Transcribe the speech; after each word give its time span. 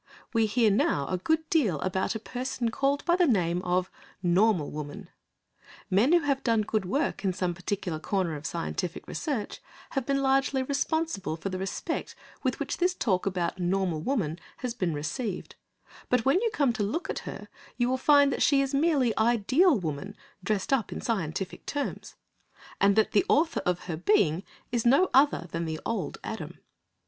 We 0.33 0.47
hear 0.47 0.71
now 0.71 1.05
a 1.09 1.17
good 1.19 1.47
deal 1.51 1.79
about 1.81 2.15
a 2.15 2.19
person 2.19 2.71
called 2.71 3.05
by 3.05 3.15
the 3.15 3.27
name 3.27 3.61
of 3.61 3.91
Normal 4.23 4.71
Woman. 4.71 5.11
Men 5.91 6.11
who 6.11 6.21
have 6.21 6.41
done 6.43 6.63
good 6.63 6.85
work 6.85 7.23
in 7.23 7.33
some 7.33 7.53
particular 7.53 7.99
corner 7.99 8.35
of 8.35 8.47
scientific 8.47 9.07
research 9.07 9.59
have 9.91 10.07
been 10.07 10.23
largely 10.23 10.63
responsible 10.63 11.37
for 11.37 11.49
the 11.49 11.59
respect 11.59 12.15
with 12.41 12.59
which 12.59 12.77
this 12.77 12.95
talk 12.95 13.27
about 13.27 13.59
Normal 13.59 14.01
Woman 14.01 14.39
has 14.57 14.73
been 14.73 14.95
received, 14.95 15.53
but 16.09 16.25
when 16.25 16.41
you 16.41 16.49
come 16.51 16.73
to 16.73 16.81
look 16.81 17.07
at 17.07 17.19
her, 17.29 17.47
you 17.77 17.87
will 17.87 17.97
find 17.99 18.33
that 18.33 18.41
she 18.41 18.59
is 18.59 18.73
merely 18.73 19.15
Ideal 19.19 19.77
Woman 19.77 20.15
dressed 20.43 20.73
up 20.73 20.91
in 20.91 20.99
scientific 20.99 21.67
terms, 21.67 22.15
and 22.79 22.95
that 22.95 23.11
the 23.11 23.23
author 23.29 23.61
of 23.67 23.81
her 23.81 23.97
being 23.97 24.41
is 24.71 24.83
no 24.83 25.11
other 25.13 25.47
than 25.51 25.65
the 25.65 25.79
Old 25.85 26.17
Adam. 26.23 26.57